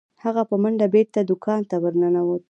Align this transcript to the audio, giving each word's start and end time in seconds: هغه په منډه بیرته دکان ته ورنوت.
هغه 0.23 0.41
په 0.49 0.55
منډه 0.61 0.87
بیرته 0.93 1.19
دکان 1.29 1.61
ته 1.69 1.75
ورنوت. 1.83 2.39